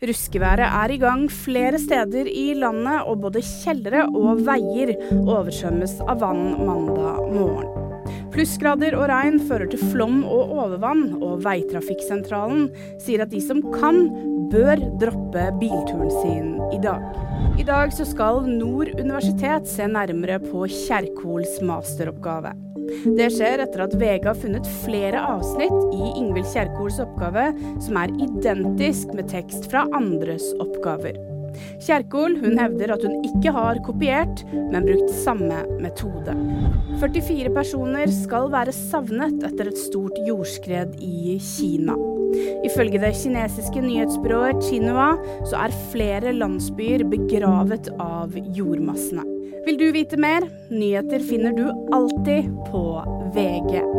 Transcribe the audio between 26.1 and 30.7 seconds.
Ingvild Kjerkols oppgave som er identisk med tekst fra andres